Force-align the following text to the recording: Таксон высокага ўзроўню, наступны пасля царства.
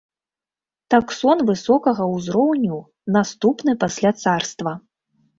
Таксон 0.93 1.37
высокага 1.49 2.07
ўзроўню, 2.13 2.79
наступны 3.17 3.75
пасля 3.83 4.11
царства. 4.23 4.73